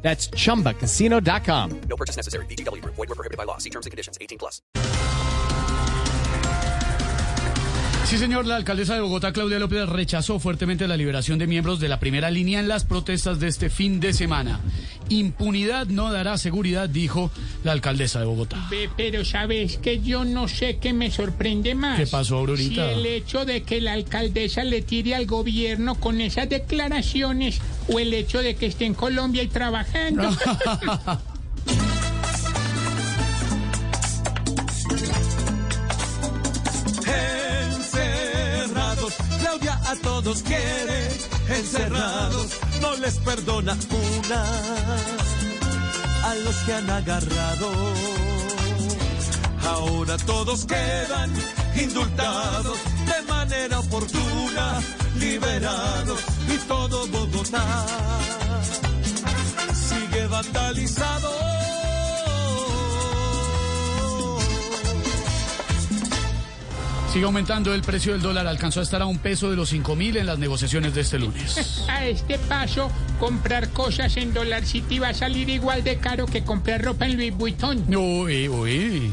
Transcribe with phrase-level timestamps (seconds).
[0.00, 1.80] That's chumbacasino.com.
[1.88, 2.46] No purchase necessary.
[2.46, 2.94] VGW Group.
[2.96, 3.58] Void were prohibited by law.
[3.58, 4.16] See terms and conditions.
[4.20, 4.62] 18 plus.
[8.08, 11.90] Sí, señor, la alcaldesa de Bogotá, Claudia López, rechazó fuertemente la liberación de miembros de
[11.90, 14.60] la primera línea en las protestas de este fin de semana.
[15.08, 17.30] Impunidad no dará seguridad, dijo
[17.64, 18.66] la alcaldesa de Bogotá.
[18.70, 21.98] Ve, pero sabes que yo no sé qué me sorprende más.
[21.98, 22.86] ¿Qué pasó, Aurorita?
[22.86, 27.98] Si el hecho de que la alcaldesa le tire al gobierno con esas declaraciones o
[27.98, 30.28] el hecho de que esté en Colombia y trabajando.
[37.78, 41.08] Encerrados, Claudia a todos quiere.
[41.48, 43.76] Encerrados, no les perdona
[44.26, 44.44] una
[46.24, 47.72] a los que han agarrado.
[49.66, 51.30] Ahora todos quedan
[51.76, 54.80] indultados de manera oportuna,
[55.18, 56.20] liberados
[56.54, 57.64] y todo Bogotá
[59.74, 61.67] sigue vandalizado.
[67.12, 69.96] Sigue aumentando el precio del dólar, alcanzó a estar a un peso de los cinco
[69.96, 71.84] mil en las negociaciones de este lunes.
[71.88, 76.44] A este paso, comprar cosas en Dollar City va a salir igual de caro que
[76.44, 77.82] comprar ropa en Louis Vuitton.
[77.94, 79.12] Uy, uy.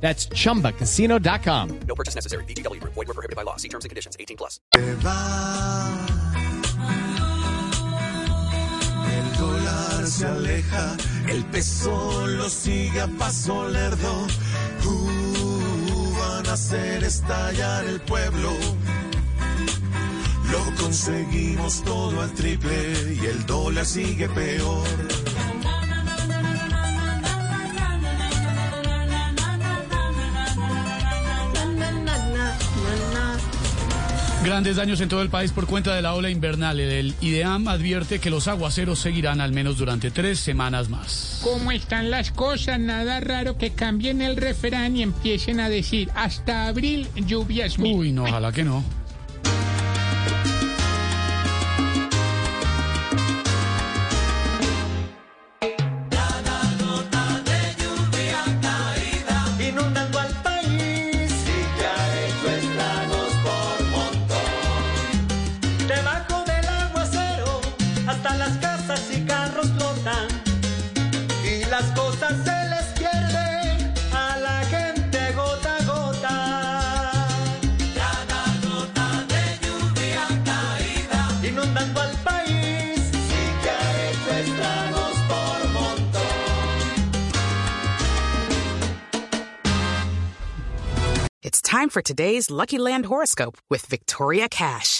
[0.00, 1.80] That's chumbacasino.com.
[1.86, 2.44] No purchase necessary.
[2.44, 2.94] VGW Group.
[2.94, 3.56] Void were prohibited by law.
[3.56, 4.16] See terms and conditions.
[4.18, 4.58] 18 plus.
[9.12, 10.96] El dólar se aleja,
[11.28, 14.26] el peso lo sigue a paso lerdo.
[14.84, 18.52] Uh, van a hacer estallar el pueblo.
[20.50, 24.86] Lo conseguimos todo al triple y el dólar sigue peor.
[34.42, 36.80] Grandes daños en todo el país por cuenta de la ola invernal.
[36.80, 41.40] El IDEAM advierte que los aguaceros seguirán al menos durante tres semanas más.
[41.44, 42.80] ¿Cómo están las cosas?
[42.80, 47.94] Nada raro que cambien el refrán y empiecen a decir hasta abril lluvias mil.
[47.94, 48.82] Uy, no, ojalá que no.
[68.90, 70.28] Casas y carros flotan
[71.44, 73.40] y las cosas se les pierden.
[91.42, 94.99] It's time for today's Lucky Land horoscope with Victoria Cash.